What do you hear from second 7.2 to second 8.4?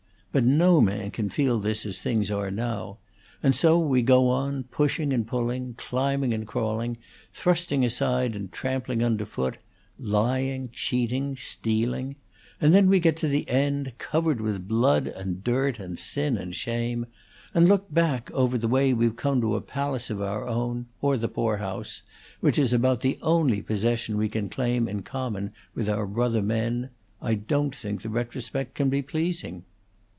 thrusting aside